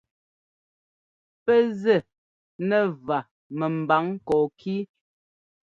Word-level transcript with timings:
Pɛ́ 1.45 1.59
zɛ́ 1.81 1.99
nɛ 2.67 2.77
vǎ 3.05 3.19
mɛ́mbǎŋ 3.57 4.05
kɔɔkí. 4.27 4.75